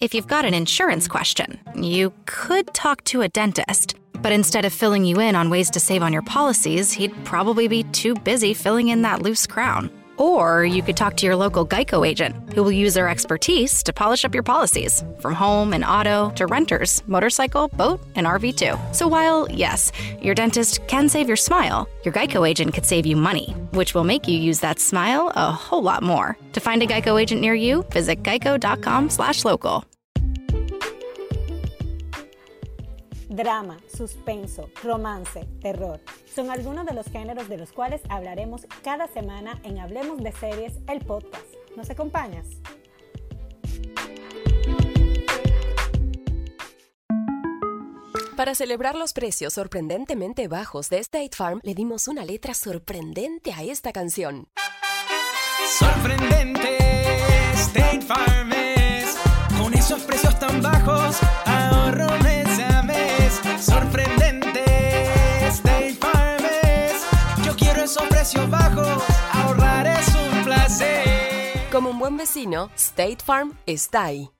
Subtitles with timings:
[0.00, 3.96] If you've got an insurance question, you could talk to a dentist.
[4.22, 7.66] But instead of filling you in on ways to save on your policies, he'd probably
[7.66, 9.90] be too busy filling in that loose crown.
[10.16, 13.92] Or you could talk to your local Geico agent, who will use their expertise to
[13.92, 18.76] polish up your policies, from home and auto to renters, motorcycle, boat, and RV too.
[18.92, 23.14] So while, yes, your dentist can save your smile, your Geico agent could save you
[23.14, 26.36] money, which will make you use that smile a whole lot more.
[26.52, 29.84] To find a Geico agent near you, visit geico.com/local.
[33.28, 36.00] Drama, suspenso, romance, terror
[36.34, 40.72] son algunos de los géneros de los cuales hablaremos cada semana en Hablemos de Series,
[40.88, 41.44] el podcast.
[41.76, 42.46] ¿Nos acompañas?
[48.34, 53.62] Para celebrar los precios sorprendentemente bajos de State Farm, le dimos una letra sorprendente a
[53.62, 54.48] esta canción.
[55.78, 56.78] Sorprendente,
[57.54, 59.18] State Farm es.
[59.60, 61.18] Con esos precios tan bajos,
[67.88, 68.86] esos precios bajos,
[69.32, 71.70] ahorrar es un placer.
[71.72, 74.30] Como un buen vecino, State Farm está ahí.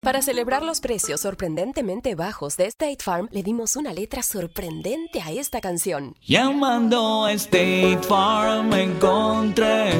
[0.00, 5.32] Para celebrar los precios sorprendentemente bajos de State Farm, le dimos una letra sorprendente a
[5.32, 6.14] esta canción.
[6.24, 9.90] Llamando a State Farm encontré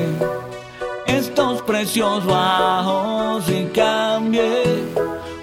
[1.07, 4.63] estos precios bajos y cambié.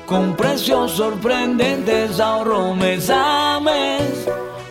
[0.05, 4.26] Con precios sorprendentes ahorro mes a mes.